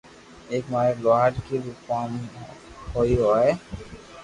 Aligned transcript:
ايڪ 0.51 0.63
ماري 0.73 0.91
لوھارڪي 1.03 1.55
رو 1.65 1.73
ڪوم 1.87 2.11
ڪوئي 2.91 3.13
ھوئي 3.23 3.49